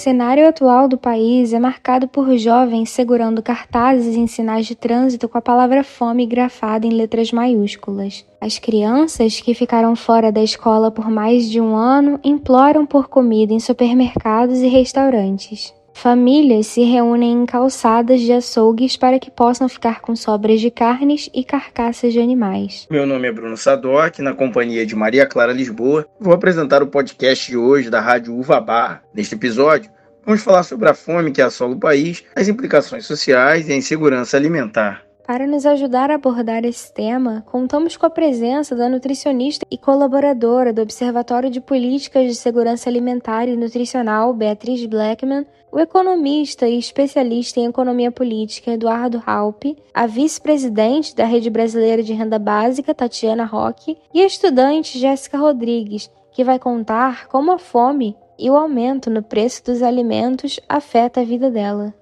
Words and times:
cenário 0.00 0.48
atual 0.48 0.88
do 0.88 0.96
país 0.96 1.52
é 1.52 1.58
marcado 1.58 2.08
por 2.08 2.34
jovens 2.38 2.88
segurando 2.88 3.42
cartazes 3.42 4.16
em 4.16 4.26
sinais 4.26 4.64
de 4.64 4.74
trânsito 4.74 5.28
com 5.28 5.36
a 5.36 5.42
palavra 5.42 5.84
fome 5.84 6.24
grafada 6.24 6.86
em 6.86 6.90
letras 6.90 7.30
maiúsculas. 7.32 8.24
As 8.40 8.58
crianças 8.58 9.40
que 9.40 9.52
ficaram 9.52 9.94
fora 9.94 10.32
da 10.32 10.42
escola 10.42 10.90
por 10.90 11.10
mais 11.10 11.50
de 11.50 11.60
um 11.60 11.76
ano 11.76 12.18
imploram 12.24 12.86
por 12.86 13.08
comida 13.08 13.52
em 13.52 13.60
supermercados 13.60 14.60
e 14.60 14.68
restaurantes. 14.68 15.74
Famílias 15.92 16.66
se 16.66 16.82
reúnem 16.82 17.42
em 17.42 17.44
calçadas 17.44 18.22
de 18.22 18.32
açougues 18.32 18.96
para 18.96 19.18
que 19.18 19.30
possam 19.30 19.68
ficar 19.68 20.00
com 20.00 20.16
sobras 20.16 20.58
de 20.58 20.70
carnes 20.70 21.28
e 21.34 21.44
carcaças 21.44 22.14
de 22.14 22.18
animais. 22.18 22.86
Meu 22.90 23.04
nome 23.04 23.28
é 23.28 23.32
Bruno 23.32 23.54
Sadoc, 23.54 24.18
na 24.20 24.32
companhia 24.32 24.86
de 24.86 24.96
Maria 24.96 25.26
Clara 25.26 25.52
Lisboa. 25.52 26.06
Vou 26.18 26.32
apresentar 26.32 26.82
o 26.82 26.86
podcast 26.86 27.50
de 27.50 27.58
hoje 27.58 27.90
da 27.90 28.00
Rádio 28.00 28.34
Uva 28.34 28.58
Barra. 28.60 29.02
Neste 29.14 29.34
episódio, 29.34 29.90
vamos 30.30 30.44
falar 30.44 30.62
sobre 30.62 30.88
a 30.88 30.94
fome 30.94 31.32
que 31.32 31.42
assola 31.42 31.74
o 31.74 31.80
país, 31.80 32.24
as 32.36 32.46
implicações 32.46 33.04
sociais 33.04 33.68
e 33.68 33.72
a 33.72 33.76
insegurança 33.76 34.36
alimentar. 34.36 35.02
Para 35.26 35.44
nos 35.44 35.66
ajudar 35.66 36.08
a 36.08 36.14
abordar 36.14 36.64
esse 36.64 36.92
tema, 36.94 37.44
contamos 37.50 37.96
com 37.96 38.06
a 38.06 38.10
presença 38.10 38.76
da 38.76 38.88
nutricionista 38.88 39.66
e 39.68 39.76
colaboradora 39.76 40.72
do 40.72 40.82
Observatório 40.82 41.50
de 41.50 41.60
Políticas 41.60 42.26
de 42.26 42.36
Segurança 42.36 42.88
Alimentar 42.88 43.48
e 43.48 43.56
Nutricional, 43.56 44.32
Beatriz 44.32 44.86
Blackman, 44.86 45.44
o 45.72 45.80
economista 45.80 46.68
e 46.68 46.78
especialista 46.78 47.58
em 47.58 47.66
economia 47.66 48.12
política 48.12 48.72
Eduardo 48.72 49.20
Halpe, 49.26 49.76
a 49.92 50.06
vice-presidente 50.06 51.14
da 51.14 51.24
Rede 51.24 51.50
Brasileira 51.50 52.04
de 52.04 52.12
Renda 52.12 52.38
Básica, 52.38 52.94
Tatiana 52.94 53.44
Roque, 53.44 53.98
e 54.14 54.20
a 54.20 54.26
estudante 54.26 54.96
Jéssica 54.96 55.38
Rodrigues, 55.38 56.08
que 56.32 56.44
vai 56.44 56.58
contar 56.58 57.26
como 57.26 57.50
a 57.50 57.58
fome 57.58 58.16
e 58.40 58.50
o 58.50 58.56
aumento 58.56 59.10
no 59.10 59.22
preço 59.22 59.64
dos 59.64 59.82
alimentos 59.82 60.58
afeta 60.68 61.20
a 61.20 61.24
vida 61.24 61.50
dela. 61.50 61.94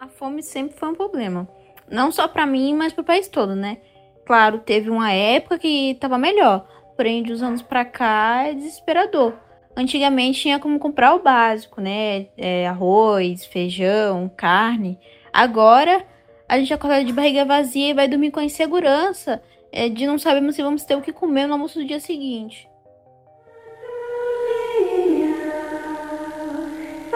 A 0.00 0.08
fome 0.08 0.42
sempre 0.42 0.76
foi 0.76 0.88
um 0.88 0.94
problema 0.94 1.46
não 1.92 2.10
só 2.10 2.26
para 2.26 2.46
mim, 2.46 2.74
mas 2.74 2.92
para 2.92 3.02
o 3.02 3.04
país 3.04 3.28
todo, 3.28 3.54
né? 3.54 3.76
Claro, 4.24 4.58
teve 4.58 4.88
uma 4.88 5.12
época 5.12 5.58
que 5.58 5.90
estava 5.90 6.16
melhor, 6.16 6.66
porém 6.96 7.22
de 7.22 7.32
uns 7.32 7.42
anos 7.42 7.60
para 7.60 7.84
cá 7.84 8.44
é 8.46 8.54
desesperador. 8.54 9.34
Antigamente 9.76 10.40
tinha 10.40 10.58
como 10.58 10.78
comprar 10.78 11.14
o 11.14 11.22
básico, 11.22 11.80
né? 11.80 12.26
É, 12.36 12.66
arroz, 12.66 13.44
feijão, 13.44 14.30
carne. 14.36 14.98
Agora 15.32 16.04
a 16.48 16.58
gente 16.58 16.72
acorda 16.72 17.04
de 17.04 17.12
barriga 17.12 17.44
vazia 17.44 17.90
e 17.90 17.94
vai 17.94 18.08
dormir 18.08 18.30
com 18.30 18.40
a 18.40 18.44
insegurança 18.44 19.42
é, 19.70 19.88
de 19.88 20.06
não 20.06 20.18
sabermos 20.18 20.54
se 20.54 20.62
vamos 20.62 20.84
ter 20.84 20.96
o 20.96 21.02
que 21.02 21.12
comer 21.12 21.46
no 21.46 21.54
almoço 21.54 21.78
do 21.78 21.86
dia 21.86 22.00
seguinte. 22.00 22.68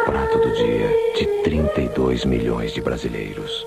Prato 0.06 0.38
do 0.38 0.52
dia 0.52 0.88
de 1.18 1.26
32 1.42 2.24
milhões 2.24 2.72
de 2.72 2.80
brasileiros. 2.80 3.66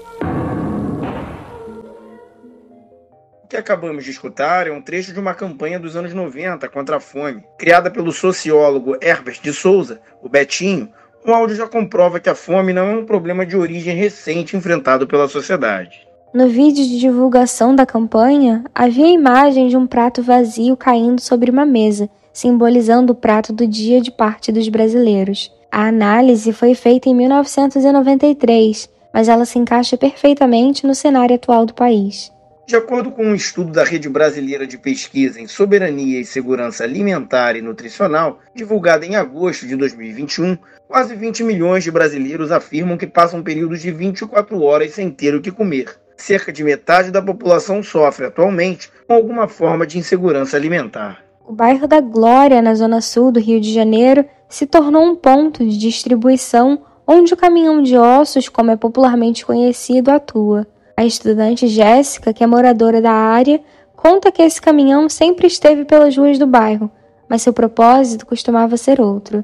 que 3.50 3.58
acabamos 3.58 4.06
de 4.06 4.12
escutar 4.12 4.66
é 4.66 4.72
um 4.72 4.82
trecho 4.82 5.12
de 5.12 5.20
uma 5.20 5.34
campanha 5.34 5.78
dos 5.78 5.98
anos 5.98 6.14
90 6.14 6.70
contra 6.70 6.96
a 6.96 7.00
fome. 7.02 7.44
Criada 7.58 7.92
pelo 7.92 8.14
sociólogo 8.14 8.96
Herbert 9.02 9.42
de 9.42 9.52
Souza, 9.52 10.00
o 10.24 10.30
Betinho, 10.30 10.88
o 11.26 11.32
áudio 11.32 11.58
já 11.58 11.68
comprova 11.68 12.22
que 12.22 12.30
a 12.30 12.36
fome 12.36 12.72
não 12.72 12.88
é 12.88 12.96
um 12.96 13.06
problema 13.06 13.46
de 13.46 13.58
origem 13.58 13.94
recente 13.94 14.56
enfrentado 14.56 15.06
pela 15.06 15.28
sociedade. 15.28 16.08
No 16.34 16.48
vídeo 16.48 16.86
de 16.86 17.00
divulgação 17.00 17.76
da 17.76 17.86
campanha, 17.86 18.64
havia 18.74 19.08
a 19.08 19.12
imagem 19.12 19.68
de 19.68 19.76
um 19.76 19.86
prato 19.86 20.24
vazio 20.24 20.78
caindo 20.78 21.20
sobre 21.20 21.52
uma 21.52 21.66
mesa, 21.66 22.10
simbolizando 22.32 23.12
o 23.12 23.16
prato 23.16 23.52
do 23.52 23.68
dia 23.68 24.00
de 24.00 24.10
parte 24.10 24.54
dos 24.54 24.70
brasileiros. 24.70 25.52
A 25.72 25.88
análise 25.88 26.52
foi 26.52 26.74
feita 26.74 27.10
em 27.10 27.16
1993, 27.16 28.90
mas 29.14 29.28
ela 29.28 29.46
se 29.46 29.60
encaixa 29.60 29.96
perfeitamente 29.96 30.86
no 30.86 30.96
cenário 30.96 31.36
atual 31.36 31.66
do 31.66 31.76
país. 31.76 32.32
De 32.70 32.76
acordo 32.76 33.12
com 33.12 33.24
um 33.24 33.36
estudo 33.36 33.72
da 33.72 33.84
Rede 33.84 34.10
Brasileira 34.10 34.66
de 34.66 34.78
Pesquisa 34.78 35.42
em 35.42 35.48
Soberania 35.48 36.20
e 36.20 36.26
Segurança 36.26 36.84
Alimentar 36.84 37.56
e 37.56 37.62
Nutricional, 37.62 38.40
divulgado 38.54 39.06
em 39.06 39.16
agosto 39.16 39.68
de 39.68 39.76
2021, 39.76 40.58
quase 40.88 41.16
20 41.16 41.44
milhões 41.44 41.84
de 41.84 41.92
brasileiros 41.92 42.52
afirmam 42.52 42.98
que 42.98 43.08
passam 43.08 43.42
períodos 43.42 43.82
de 43.82 43.92
24 43.92 44.62
horas 44.62 44.92
sem 44.92 45.10
ter 45.10 45.36
o 45.36 45.42
que 45.42 45.52
comer. 45.52 46.00
Cerca 46.18 46.52
de 46.52 46.64
metade 46.64 47.10
da 47.12 47.22
população 47.22 47.82
sofre 47.82 48.26
atualmente 48.26 48.92
com 49.08 49.14
alguma 49.14 49.48
forma 49.48 49.88
de 49.88 49.98
insegurança 49.98 50.58
alimentar. 50.58 51.29
O 51.50 51.54
bairro 51.54 51.88
da 51.88 52.00
Glória, 52.00 52.62
na 52.62 52.76
zona 52.76 53.02
sul 53.02 53.32
do 53.32 53.40
Rio 53.40 53.60
de 53.60 53.74
Janeiro, 53.74 54.24
se 54.48 54.68
tornou 54.68 55.04
um 55.04 55.16
ponto 55.16 55.66
de 55.66 55.80
distribuição 55.80 56.80
onde 57.08 57.34
o 57.34 57.38
caminhão 57.38 57.82
de 57.82 57.98
ossos, 57.98 58.48
como 58.48 58.70
é 58.70 58.76
popularmente 58.76 59.44
conhecido, 59.44 60.12
atua. 60.12 60.68
A 60.96 61.04
estudante 61.04 61.68
Jéssica, 61.68 62.32
que 62.34 62.44
é 62.44 62.48
moradora 62.48 63.02
da 63.02 63.12
área, 63.12 63.60
conta 63.96 64.32
que 64.32 64.44
esse 64.44 64.62
caminhão 64.62 65.10
sempre 65.10 65.48
esteve 65.48 65.86
pelas 65.86 66.16
ruas 66.16 66.38
do 66.38 66.46
bairro, 66.46 66.92
mas 67.28 67.42
seu 67.42 67.52
propósito 67.52 68.28
costumava 68.28 68.78
ser 68.78 69.02
outro. 69.02 69.44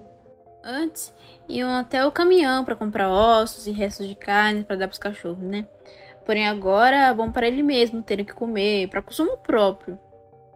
Antes, 0.64 1.12
iam 1.50 1.72
até 1.72 2.06
o 2.06 2.12
caminhão 2.12 2.64
para 2.64 2.76
comprar 2.76 3.10
ossos 3.10 3.66
e 3.66 3.72
restos 3.72 4.08
de 4.08 4.14
carne 4.14 4.64
para 4.64 4.76
dar 4.76 4.88
para 4.88 4.94
os 4.94 5.00
cachorros, 5.00 5.40
né? 5.40 5.66
Porém, 6.24 6.48
agora 6.48 7.08
é 7.08 7.14
bom 7.16 7.32
para 7.32 7.48
ele 7.48 7.64
mesmo 7.64 8.04
terem 8.04 8.24
que 8.24 8.34
comer, 8.34 8.90
para 8.90 9.02
consumo 9.02 9.38
próprio. 9.38 9.98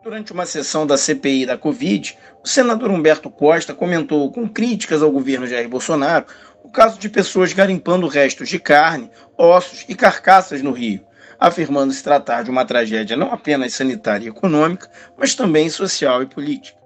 Durante 0.01 0.31
uma 0.31 0.45
sessão 0.45 0.87
da 0.87 0.97
CPI 0.97 1.45
da 1.45 1.57
Covid, 1.57 2.17
o 2.41 2.47
senador 2.47 2.89
Humberto 2.89 3.29
Costa 3.29 3.73
comentou 3.73 4.31
com 4.31 4.47
críticas 4.47 5.03
ao 5.03 5.11
governo 5.11 5.45
Jair 5.45 5.67
Bolsonaro 5.67 6.25
o 6.63 6.69
caso 6.69 6.97
de 6.97 7.09
pessoas 7.09 7.51
garimpando 7.51 8.07
restos 8.07 8.47
de 8.47 8.59
carne, 8.59 9.11
ossos 9.37 9.85
e 9.89 9.95
carcaças 9.95 10.61
no 10.61 10.71
Rio, 10.71 11.05
afirmando 11.37 11.91
se 11.91 12.01
tratar 12.01 12.43
de 12.43 12.49
uma 12.49 12.63
tragédia 12.63 13.17
não 13.17 13.33
apenas 13.33 13.73
sanitária 13.73 14.25
e 14.25 14.29
econômica, 14.29 14.89
mas 15.17 15.35
também 15.35 15.69
social 15.69 16.23
e 16.23 16.27
política. 16.27 16.79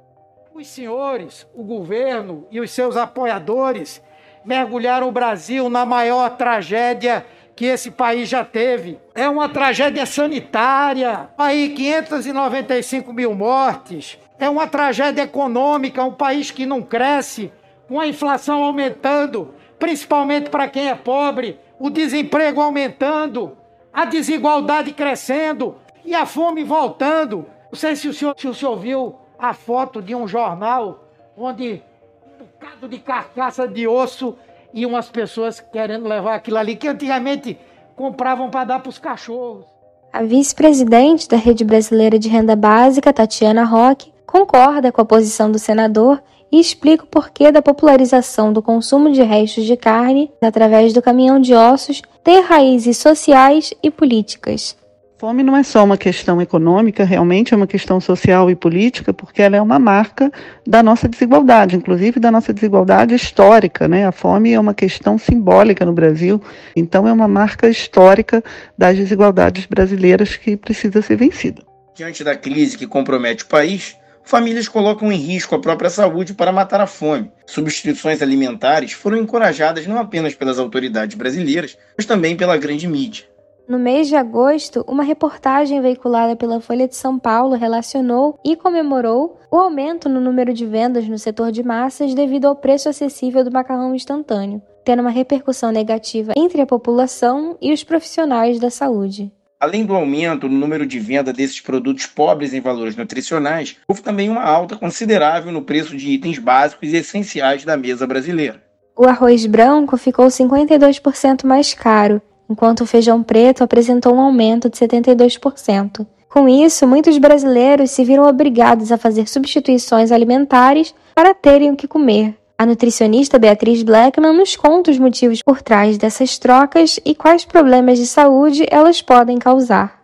Os 0.52 0.68
senhores, 0.68 1.46
o 1.53 1.63
governo 1.63 2.47
e 2.50 2.59
os 2.59 2.72
seus 2.72 2.97
apoiadores 2.97 4.02
mergulharam 4.44 5.07
o 5.07 5.12
Brasil 5.12 5.69
na 5.69 5.85
maior 5.85 6.35
tragédia 6.35 7.23
que 7.56 7.66
esse 7.66 7.91
país 7.91 8.30
já 8.30 8.44
teve. 8.44 9.00
É 9.14 9.28
uma 9.30 9.50
tragédia 9.50 10.06
sanitária, 10.06 11.30
aí 11.38 11.69
595 11.69 13.14
mil 13.14 13.34
mortes. 13.34 14.18
É 14.40 14.50
uma 14.50 14.68
tragédia 14.68 15.24
econômica, 15.24 16.03
um 16.03 16.14
país 16.14 16.52
que 16.52 16.66
não 16.66 16.81
cresce, 16.81 17.52
com 17.88 18.00
a 18.00 18.08
inflação 18.08 18.64
aumentando, 18.64 19.53
principalmente 19.78 20.50
para 20.50 20.68
quem 20.68 20.90
é 20.90 20.96
pobre, 20.96 21.59
o 21.80 21.90
desemprego 21.90 22.62
aumentando, 22.62 23.58
a 23.91 24.06
desigualdade 24.06 24.91
crescendo 24.94 25.75
e 26.03 26.16
a 26.16 26.25
fome 26.25 26.64
voltando. 26.64 27.46
Não 27.72 27.78
sei 27.78 27.96
se 27.96 28.08
o 28.08 28.14
senhor, 28.14 28.35
se 28.38 28.47
o 28.47 28.53
senhor 28.53 28.78
viu 28.78 29.16
a 29.38 29.53
foto 29.53 30.02
de 30.02 30.16
um 30.16 30.28
jornal 30.28 31.08
onde 31.38 31.84
um 32.25 32.44
bocado 32.46 32.88
de 32.88 33.00
carcaça 33.00 33.68
de 33.68 33.88
osso 33.88 34.38
e 34.73 34.85
umas 34.85 35.09
pessoas 35.09 35.59
querendo 35.59 36.07
levar 36.07 36.35
aquilo 36.35 36.57
ali 36.57 36.75
que 36.75 36.88
antigamente 36.88 37.57
compravam 37.95 38.50
para 38.50 38.63
dar 38.63 38.79
para 38.79 38.89
os 38.89 38.97
cachorros. 38.97 39.66
A 40.11 40.23
vice-presidente 40.23 41.28
da 41.28 41.38
Rede 41.38 41.63
Brasileira 41.63 42.19
de 42.19 42.29
Renda 42.29 42.56
Básica, 42.56 43.13
Tatiana 43.13 43.63
Roque, 43.63 44.11
concorda 44.25 44.91
com 44.91 45.01
a 45.01 45.06
posição 45.06 45.51
do 45.51 45.59
senador 45.59 46.22
e 46.51 46.59
explica 46.59 47.03
o 47.03 47.07
porquê 47.07 47.51
da 47.51 47.61
popularização 47.63 48.53
do 48.53 48.61
consumo 48.61 49.11
de 49.11 49.23
restos 49.23 49.66
de 49.66 49.75
carne 49.75 50.31
através 50.39 50.94
do 50.94 51.01
caminhão 51.01 51.40
de 51.40 51.53
ossos 51.53 52.01
ter 52.23 52.41
raízes 52.41 52.97
sociais 52.97 53.73
e 53.81 53.90
políticas. 53.90 54.78
Fome 55.23 55.41
não 55.41 55.56
é 55.56 55.63
só 55.63 55.85
uma 55.85 55.97
questão 55.97 56.41
econômica, 56.41 57.06
realmente 57.06 57.53
é 57.53 57.56
uma 57.56 57.66
questão 57.66 57.97
social 58.01 58.51
e 58.51 58.57
política, 58.57 59.13
porque 59.13 59.41
ela 59.41 59.56
é 59.56 59.61
uma 59.61 59.79
marca 59.79 60.29
da 60.67 60.84
nossa 60.84 61.08
desigualdade, 61.08 61.78
inclusive 61.78 62.20
da 62.20 62.29
nossa 62.29 62.52
desigualdade 62.52 63.16
histórica. 63.16 63.87
Né? 63.87 64.05
A 64.05 64.11
fome 64.11 64.52
é 64.52 64.59
uma 64.59 64.73
questão 64.73 65.17
simbólica 65.17 65.85
no 65.85 65.93
Brasil, 65.93 66.43
então 66.75 67.08
é 67.08 67.14
uma 67.14 67.25
marca 67.25 67.70
histórica 67.70 68.43
das 68.78 68.97
desigualdades 68.97 69.66
brasileiras 69.66 70.35
que 70.35 70.58
precisa 70.58 71.02
ser 71.02 71.16
vencida. 71.16 71.64
Diante 71.96 72.22
da 72.22 72.35
crise 72.35 72.78
que 72.78 72.85
compromete 72.85 73.46
o 73.46 73.47
país, 73.47 73.96
famílias 74.26 74.67
colocam 74.67 75.09
em 75.09 75.16
risco 75.16 75.55
a 75.55 75.59
própria 75.61 75.90
saúde 75.90 76.34
para 76.34 76.52
matar 76.52 76.81
a 76.81 76.85
fome. 76.85 77.31
Substituições 77.46 78.22
alimentares 78.22 78.91
foram 78.91 79.19
encorajadas 79.19 79.87
não 79.87 79.97
apenas 79.97 80.35
pelas 80.35 80.59
autoridades 80.59 81.16
brasileiras, 81.16 81.78
mas 81.97 82.05
também 82.05 82.35
pela 82.35 82.58
grande 82.58 82.90
mídia. 82.90 83.31
No 83.66 83.80
mês 83.80 84.10
de 84.10 84.16
agosto, 84.18 84.84
uma 84.86 85.04
reportagem 85.04 85.80
veiculada 85.80 86.36
pela 86.36 86.60
Folha 86.60 86.86
de 86.86 86.98
São 86.98 87.18
Paulo 87.18 87.56
relacionou 87.56 88.38
e 88.44 88.58
comemorou 88.58 89.40
o 89.50 89.56
aumento 89.56 90.10
no 90.10 90.20
número 90.20 90.54
de 90.54 90.66
vendas 90.66 91.08
no 91.08 91.18
setor 91.18 91.50
de 91.50 91.64
massas 91.64 92.14
devido 92.14 92.46
ao 92.46 92.58
preço 92.58 92.90
acessível 92.90 93.42
do 93.42 93.52
macarrão 93.52 93.96
instantâneo, 93.96 94.62
tendo 94.84 95.00
uma 95.00 95.10
repercussão 95.10 95.72
negativa 95.72 96.34
entre 96.36 96.62
a 96.62 96.66
população 96.66 97.58
e 97.62 97.72
os 97.72 97.86
profissionais 97.86 98.60
da 98.60 98.70
saúde. 98.70 99.32
Além 99.58 99.86
do 99.86 99.96
aumento 99.96 100.50
no 100.50 100.58
número 100.58 100.86
de 100.86 101.00
venda 101.00 101.32
desses 101.32 101.62
produtos 101.62 102.06
pobres 102.06 102.54
em 102.54 102.60
valores 102.60 102.98
nutricionais, 102.98 103.78
houve 103.88 104.02
também 104.02 104.30
uma 104.30 104.44
alta 104.44 104.76
considerável 104.76 105.54
no 105.54 105.62
preço 105.62 105.96
de 105.96 106.10
itens 106.10 106.38
básicos 106.38 106.90
e 106.92 106.98
essenciais 106.98 107.64
da 107.64 107.78
mesa 107.78 108.06
brasileira. 108.06 108.62
O 108.94 109.06
arroz 109.06 109.46
branco 109.46 109.96
ficou 109.96 110.28
52% 110.28 111.46
mais 111.46 111.74
caro, 111.74 112.22
enquanto 112.49 112.81
o 112.81 112.85
feijão 112.85 113.23
preto 113.23 113.63
apresentou 113.63 114.16
um 114.16 114.19
aumento 114.19 114.69
de 114.69 114.78
72%. 114.78 116.05
Com 116.29 116.49
isso, 116.49 116.87
muitos 116.87 117.17
brasileiros 117.17 117.91
se 117.91 118.03
viram 118.03 118.28
obrigados 118.28 118.91
a 118.91 118.97
fazer 118.97 119.28
substituições 119.29 120.11
alimentares 120.11 120.93
para 121.13 121.34
terem 121.34 121.72
o 121.72 121.75
que 121.75 121.87
comer. 121.87 122.35
A 122.57 122.66
nutricionista 122.66 123.37
Beatriz 123.37 123.84
Blackman 123.84 124.34
nos 124.34 124.55
conta 124.55 124.90
os 124.90 124.97
motivos 124.97 125.41
por 125.43 125.61
trás 125.61 125.97
dessas 125.97 126.37
trocas 126.37 126.99
e 127.03 127.13
quais 127.13 127.45
problemas 127.45 127.97
de 127.97 128.07
saúde 128.07 128.66
elas 128.69 129.01
podem 129.01 129.37
causar. 129.37 130.01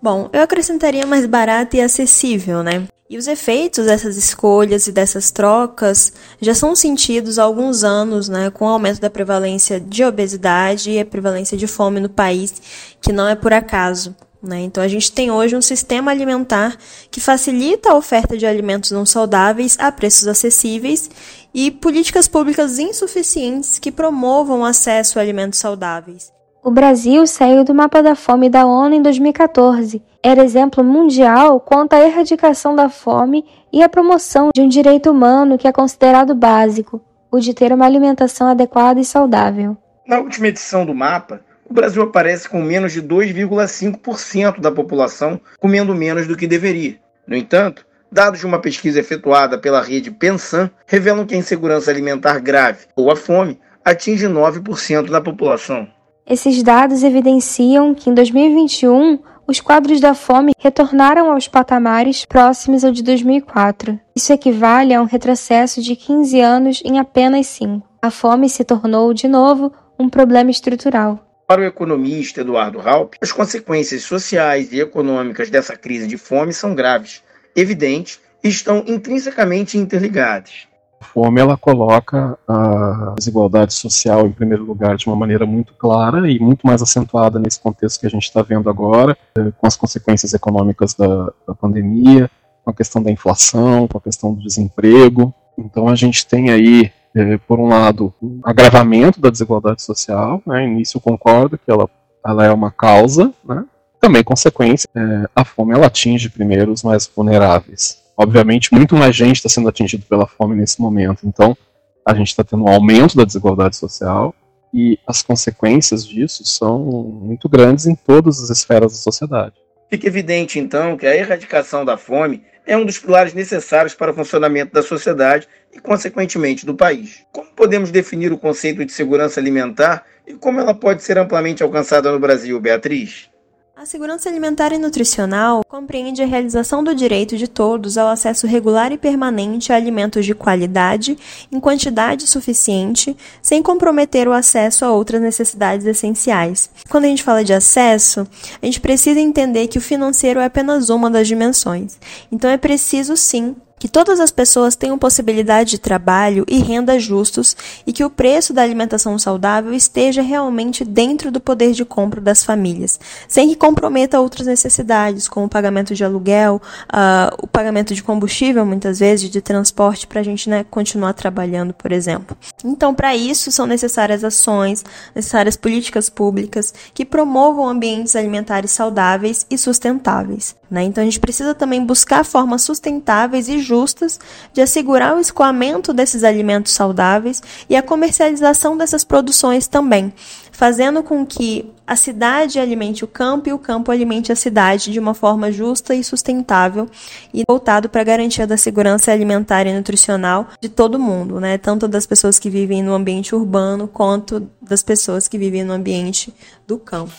Bom, 0.00 0.30
eu 0.32 0.42
acrescentaria 0.42 1.04
mais 1.04 1.26
barato 1.26 1.76
e 1.76 1.80
acessível, 1.80 2.62
né? 2.62 2.84
E 3.10 3.18
os 3.18 3.26
efeitos 3.26 3.86
dessas 3.86 4.16
escolhas 4.16 4.86
e 4.86 4.92
dessas 4.92 5.32
trocas 5.32 6.12
já 6.40 6.54
são 6.54 6.76
sentidos 6.76 7.40
há 7.40 7.42
alguns 7.42 7.82
anos, 7.82 8.28
né, 8.28 8.50
com 8.50 8.64
o 8.64 8.68
aumento 8.68 9.00
da 9.00 9.10
prevalência 9.10 9.80
de 9.80 10.04
obesidade 10.04 10.92
e 10.92 11.00
a 11.00 11.04
prevalência 11.04 11.58
de 11.58 11.66
fome 11.66 11.98
no 11.98 12.08
país, 12.08 12.54
que 13.02 13.12
não 13.12 13.26
é 13.26 13.34
por 13.34 13.52
acaso. 13.52 14.14
Né? 14.40 14.60
Então, 14.60 14.80
a 14.80 14.86
gente 14.86 15.10
tem 15.10 15.28
hoje 15.28 15.56
um 15.56 15.60
sistema 15.60 16.12
alimentar 16.12 16.78
que 17.10 17.20
facilita 17.20 17.90
a 17.90 17.96
oferta 17.96 18.38
de 18.38 18.46
alimentos 18.46 18.92
não 18.92 19.04
saudáveis 19.04 19.76
a 19.80 19.90
preços 19.90 20.28
acessíveis 20.28 21.10
e 21.52 21.68
políticas 21.68 22.28
públicas 22.28 22.78
insuficientes 22.78 23.80
que 23.80 23.90
promovam 23.90 24.60
o 24.60 24.64
acesso 24.64 25.18
a 25.18 25.22
alimentos 25.22 25.58
saudáveis. 25.58 26.30
O 26.62 26.70
Brasil 26.70 27.26
saiu 27.26 27.64
do 27.64 27.74
mapa 27.74 28.02
da 28.02 28.14
fome 28.14 28.50
da 28.50 28.66
ONU 28.66 28.94
em 28.94 29.00
2014. 29.00 30.02
Era 30.22 30.44
exemplo 30.44 30.84
mundial 30.84 31.58
quanto 31.58 31.94
à 31.94 32.00
erradicação 32.00 32.76
da 32.76 32.90
fome 32.90 33.46
e 33.72 33.82
à 33.82 33.88
promoção 33.88 34.50
de 34.54 34.60
um 34.60 34.68
direito 34.68 35.10
humano 35.10 35.56
que 35.56 35.66
é 35.66 35.72
considerado 35.72 36.34
básico, 36.34 37.00
o 37.30 37.40
de 37.40 37.54
ter 37.54 37.72
uma 37.72 37.86
alimentação 37.86 38.46
adequada 38.46 39.00
e 39.00 39.04
saudável. 39.06 39.74
Na 40.06 40.18
última 40.18 40.48
edição 40.48 40.84
do 40.84 40.94
mapa, 40.94 41.40
o 41.64 41.72
Brasil 41.72 42.02
aparece 42.02 42.46
com 42.46 42.60
menos 42.60 42.92
de 42.92 43.00
2,5% 43.00 44.60
da 44.60 44.70
população 44.70 45.40
comendo 45.58 45.94
menos 45.94 46.26
do 46.26 46.36
que 46.36 46.46
deveria. 46.46 46.98
No 47.26 47.36
entanto, 47.36 47.86
dados 48.12 48.40
de 48.40 48.44
uma 48.44 48.60
pesquisa 48.60 49.00
efetuada 49.00 49.56
pela 49.56 49.80
rede 49.80 50.10
Pensan 50.10 50.70
revelam 50.86 51.24
que 51.24 51.34
a 51.34 51.38
insegurança 51.38 51.90
alimentar 51.90 52.38
grave, 52.38 52.84
ou 52.94 53.10
a 53.10 53.16
fome, 53.16 53.58
atinge 53.82 54.26
9% 54.26 55.08
da 55.08 55.22
população. 55.22 55.88
Esses 56.30 56.62
dados 56.62 57.02
evidenciam 57.02 57.92
que 57.92 58.08
em 58.08 58.14
2021 58.14 59.18
os 59.48 59.60
quadros 59.60 60.00
da 60.00 60.14
fome 60.14 60.52
retornaram 60.56 61.32
aos 61.32 61.48
patamares 61.48 62.24
próximos 62.24 62.84
ao 62.84 62.92
de 62.92 63.02
2004. 63.02 63.98
Isso 64.14 64.32
equivale 64.32 64.94
a 64.94 65.02
um 65.02 65.06
retrocesso 65.06 65.82
de 65.82 65.96
15 65.96 66.40
anos 66.40 66.82
em 66.84 67.00
apenas 67.00 67.48
5. 67.48 67.84
A 68.00 68.12
fome 68.12 68.48
se 68.48 68.62
tornou, 68.62 69.12
de 69.12 69.26
novo, 69.26 69.72
um 69.98 70.08
problema 70.08 70.52
estrutural. 70.52 71.18
Para 71.48 71.62
o 71.62 71.64
economista 71.64 72.42
Eduardo 72.42 72.78
Raup, 72.78 73.14
as 73.20 73.32
consequências 73.32 74.04
sociais 74.04 74.72
e 74.72 74.78
econômicas 74.78 75.50
dessa 75.50 75.76
crise 75.76 76.06
de 76.06 76.16
fome 76.16 76.52
são 76.52 76.76
graves, 76.76 77.24
evidentes 77.56 78.20
e 78.44 78.48
estão 78.48 78.84
intrinsecamente 78.86 79.76
interligadas 79.76 80.69
fome 81.00 81.40
ela 81.40 81.56
coloca 81.56 82.38
a 82.46 83.14
desigualdade 83.16 83.72
social 83.72 84.26
em 84.26 84.32
primeiro 84.32 84.64
lugar 84.64 84.96
de 84.96 85.06
uma 85.06 85.16
maneira 85.16 85.46
muito 85.46 85.72
clara 85.74 86.30
e 86.30 86.38
muito 86.38 86.66
mais 86.66 86.82
acentuada 86.82 87.38
nesse 87.38 87.58
contexto 87.60 88.00
que 88.00 88.06
a 88.06 88.10
gente 88.10 88.24
está 88.24 88.42
vendo 88.42 88.68
agora, 88.68 89.16
eh, 89.36 89.52
com 89.58 89.66
as 89.66 89.76
consequências 89.76 90.34
econômicas 90.34 90.94
da, 90.94 91.32
da, 91.46 91.54
pandemia, 91.54 92.30
com 92.64 92.70
a 92.70 92.74
questão 92.74 93.02
da 93.02 93.10
inflação, 93.10 93.88
com 93.88 93.98
a 93.98 94.00
questão 94.00 94.34
do 94.34 94.42
desemprego. 94.42 95.34
Então 95.58 95.88
a 95.88 95.94
gente 95.94 96.26
tem 96.26 96.50
aí, 96.50 96.92
eh, 97.14 97.38
por 97.48 97.58
um 97.58 97.68
lado, 97.68 98.12
um 98.22 98.40
agravamento 98.44 99.20
da 99.20 99.30
desigualdade 99.30 99.82
social. 99.82 100.42
Né? 100.46 100.66
Nisso 100.66 100.98
eu 100.98 101.00
concordo 101.00 101.58
que 101.58 101.70
ela, 101.70 101.88
ela 102.24 102.44
é 102.44 102.52
uma 102.52 102.70
causa, 102.70 103.32
né? 103.44 103.64
também 103.98 104.22
consequência. 104.22 104.88
Eh, 104.94 105.28
a 105.34 105.44
fome 105.44 105.74
ela 105.74 105.86
atinge 105.86 106.28
primeiro 106.28 106.72
os 106.72 106.82
mais 106.82 107.10
vulneráveis 107.14 107.99
obviamente, 108.20 108.72
muito 108.74 108.94
mais 108.94 109.16
gente 109.16 109.36
está 109.36 109.48
sendo 109.48 109.68
atingido 109.68 110.04
pela 110.04 110.26
fome 110.26 110.54
nesse 110.54 110.78
momento. 110.78 111.26
Então, 111.26 111.56
a 112.04 112.12
gente 112.12 112.28
está 112.28 112.44
tendo 112.44 112.64
um 112.64 112.68
aumento 112.68 113.16
da 113.16 113.24
desigualdade 113.24 113.76
social 113.76 114.34
e 114.74 114.98
as 115.06 115.22
consequências 115.22 116.06
disso 116.06 116.44
são 116.44 116.78
muito 116.78 117.48
grandes 117.48 117.86
em 117.86 117.94
todas 117.94 118.42
as 118.42 118.50
esferas 118.50 118.92
da 118.92 118.98
sociedade. 118.98 119.54
Fica 119.88 120.06
evidente, 120.06 120.58
então, 120.58 120.98
que 120.98 121.06
a 121.06 121.16
erradicação 121.16 121.82
da 121.82 121.96
fome 121.96 122.44
é 122.66 122.76
um 122.76 122.84
dos 122.84 122.98
pilares 122.98 123.32
necessários 123.32 123.94
para 123.94 124.12
o 124.12 124.14
funcionamento 124.14 124.72
da 124.74 124.82
sociedade 124.82 125.48
e, 125.72 125.80
consequentemente, 125.80 126.66
do 126.66 126.74
país. 126.74 127.24
Como 127.32 127.50
podemos 127.52 127.90
definir 127.90 128.32
o 128.32 128.38
conceito 128.38 128.84
de 128.84 128.92
segurança 128.92 129.40
alimentar 129.40 130.04
e 130.26 130.34
como 130.34 130.60
ela 130.60 130.74
pode 130.74 131.02
ser 131.02 131.16
amplamente 131.16 131.62
alcançada 131.62 132.12
no 132.12 132.20
Brasil, 132.20 132.60
Beatriz? 132.60 133.30
A 133.80 133.86
segurança 133.86 134.28
alimentar 134.28 134.74
e 134.74 134.78
nutricional 134.78 135.64
compreende 135.66 136.22
a 136.22 136.26
realização 136.26 136.84
do 136.84 136.94
direito 136.94 137.38
de 137.38 137.48
todos 137.48 137.96
ao 137.96 138.08
acesso 138.08 138.46
regular 138.46 138.92
e 138.92 138.98
permanente 138.98 139.72
a 139.72 139.76
alimentos 139.76 140.26
de 140.26 140.34
qualidade, 140.34 141.16
em 141.50 141.58
quantidade 141.58 142.26
suficiente, 142.26 143.16
sem 143.40 143.62
comprometer 143.62 144.28
o 144.28 144.34
acesso 144.34 144.84
a 144.84 144.90
outras 144.90 145.22
necessidades 145.22 145.86
essenciais. 145.86 146.68
Quando 146.90 147.06
a 147.06 147.08
gente 147.08 147.22
fala 147.22 147.42
de 147.42 147.54
acesso, 147.54 148.28
a 148.60 148.66
gente 148.66 148.82
precisa 148.82 149.18
entender 149.18 149.66
que 149.66 149.78
o 149.78 149.80
financeiro 149.80 150.40
é 150.40 150.44
apenas 150.44 150.90
uma 150.90 151.08
das 151.08 151.26
dimensões. 151.26 151.98
Então 152.30 152.50
é 152.50 152.58
preciso 152.58 153.16
sim 153.16 153.56
que 153.80 153.88
todas 153.88 154.20
as 154.20 154.30
pessoas 154.30 154.76
tenham 154.76 154.98
possibilidade 154.98 155.70
de 155.70 155.78
trabalho 155.78 156.44
e 156.46 156.58
renda 156.58 156.98
justos 156.98 157.56
e 157.86 157.92
que 157.92 158.04
o 158.04 158.10
preço 158.10 158.52
da 158.52 158.62
alimentação 158.62 159.18
saudável 159.18 159.72
esteja 159.72 160.20
realmente 160.20 160.84
dentro 160.84 161.32
do 161.32 161.40
poder 161.40 161.72
de 161.72 161.84
compra 161.84 162.20
das 162.20 162.44
famílias, 162.44 163.00
sem 163.26 163.48
que 163.48 163.56
comprometa 163.56 164.20
outras 164.20 164.46
necessidades, 164.46 165.26
como 165.26 165.46
o 165.46 165.48
pagamento 165.48 165.94
de 165.94 166.04
aluguel, 166.04 166.60
uh, 166.92 167.34
o 167.42 167.46
pagamento 167.46 167.94
de 167.94 168.02
combustível, 168.02 168.66
muitas 168.66 168.98
vezes, 168.98 169.30
de 169.30 169.40
transporte, 169.40 170.06
para 170.06 170.20
a 170.20 170.24
gente 170.24 170.50
né, 170.50 170.62
continuar 170.70 171.14
trabalhando, 171.14 171.72
por 171.72 171.90
exemplo. 171.90 172.36
Então, 172.62 172.94
para 172.94 173.16
isso, 173.16 173.50
são 173.50 173.66
necessárias 173.66 174.22
ações, 174.22 174.84
necessárias 175.14 175.56
políticas 175.56 176.10
públicas 176.10 176.74
que 176.92 177.04
promovam 177.04 177.66
ambientes 177.66 178.14
alimentares 178.14 178.72
saudáveis 178.72 179.46
e 179.50 179.56
sustentáveis. 179.56 180.59
Né? 180.70 180.84
Então, 180.84 181.02
a 181.02 181.04
gente 181.04 181.18
precisa 181.18 181.52
também 181.52 181.84
buscar 181.84 182.24
formas 182.24 182.62
sustentáveis 182.62 183.48
e 183.48 183.58
justas 183.58 184.20
de 184.52 184.60
assegurar 184.60 185.16
o 185.16 185.20
escoamento 185.20 185.92
desses 185.92 186.22
alimentos 186.22 186.72
saudáveis 186.72 187.42
e 187.68 187.74
a 187.74 187.82
comercialização 187.82 188.76
dessas 188.76 189.02
produções 189.02 189.66
também, 189.66 190.12
fazendo 190.52 191.02
com 191.02 191.26
que 191.26 191.72
a 191.84 191.96
cidade 191.96 192.60
alimente 192.60 193.04
o 193.04 193.08
campo 193.08 193.48
e 193.48 193.52
o 193.52 193.58
campo 193.58 193.90
alimente 193.90 194.30
a 194.30 194.36
cidade 194.36 194.92
de 194.92 195.00
uma 195.00 195.12
forma 195.12 195.50
justa 195.50 195.92
e 195.92 196.04
sustentável 196.04 196.88
e 197.34 197.42
voltado 197.48 197.88
para 197.88 198.02
a 198.02 198.04
garantia 198.04 198.46
da 198.46 198.56
segurança 198.56 199.10
alimentar 199.10 199.66
e 199.66 199.74
nutricional 199.74 200.50
de 200.60 200.68
todo 200.68 201.00
mundo, 201.00 201.40
né? 201.40 201.58
Tanto 201.58 201.88
das 201.88 202.06
pessoas 202.06 202.38
que 202.38 202.48
vivem 202.48 202.80
no 202.80 202.94
ambiente 202.94 203.34
urbano 203.34 203.88
quanto 203.88 204.48
das 204.62 204.84
pessoas 204.84 205.26
que 205.26 205.36
vivem 205.36 205.64
no 205.64 205.72
ambiente 205.72 206.32
do 206.64 206.78
campo. 206.78 207.12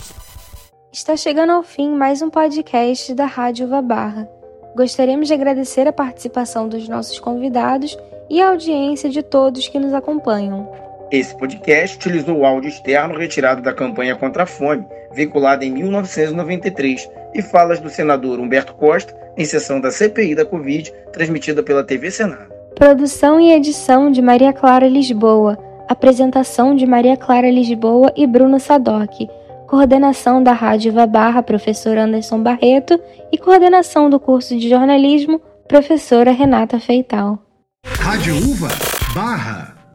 Está 0.93 1.15
chegando 1.15 1.53
ao 1.53 1.63
fim 1.63 1.89
mais 1.95 2.21
um 2.21 2.29
podcast 2.29 3.13
da 3.13 3.25
Rádio 3.25 3.65
Uva 3.65 3.81
Barra. 3.81 4.27
Gostaríamos 4.75 5.29
de 5.29 5.33
agradecer 5.33 5.87
a 5.87 5.93
participação 5.93 6.67
dos 6.67 6.85
nossos 6.89 7.17
convidados 7.17 7.97
e 8.29 8.41
a 8.41 8.49
audiência 8.49 9.09
de 9.09 9.23
todos 9.23 9.69
que 9.69 9.79
nos 9.79 9.93
acompanham. 9.93 10.69
Esse 11.09 11.33
podcast 11.37 11.95
utilizou 11.95 12.39
o 12.39 12.45
áudio 12.45 12.67
externo 12.67 13.17
retirado 13.17 13.61
da 13.61 13.71
campanha 13.71 14.17
contra 14.17 14.43
a 14.43 14.45
fome, 14.45 14.85
vinculada 15.13 15.63
em 15.63 15.71
1993, 15.71 17.09
e 17.33 17.41
falas 17.41 17.79
do 17.79 17.89
senador 17.89 18.37
Humberto 18.37 18.73
Costa 18.73 19.15
em 19.37 19.45
sessão 19.45 19.79
da 19.79 19.91
CPI 19.91 20.35
da 20.35 20.43
Covid, 20.43 20.93
transmitida 21.13 21.63
pela 21.63 21.85
TV 21.85 22.11
Senado. 22.11 22.51
Produção 22.75 23.39
e 23.39 23.53
edição 23.53 24.11
de 24.11 24.21
Maria 24.21 24.51
Clara 24.51 24.89
Lisboa. 24.89 25.57
Apresentação 25.87 26.75
de 26.75 26.85
Maria 26.85 27.15
Clara 27.15 27.49
Lisboa 27.49 28.11
e 28.13 28.27
Bruno 28.27 28.59
Sadoc 28.59 29.29
coordenação 29.71 30.43
da 30.43 30.51
Rádio 30.51 30.91
Barra, 31.07 31.41
professor 31.41 31.97
Anderson 31.97 32.43
Barreto, 32.43 32.99
e 33.31 33.37
coordenação 33.37 34.09
do 34.09 34.19
curso 34.19 34.59
de 34.59 34.67
jornalismo, 34.67 35.39
professora 35.65 36.33
Renata 36.33 36.77
Feital. 36.77 37.39
Rádio 37.85 38.35
Uva 38.35 38.67
Barra. 39.15 39.80